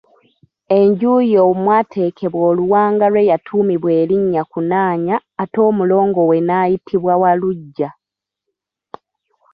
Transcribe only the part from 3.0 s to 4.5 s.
lwe yatuumibwa erinnya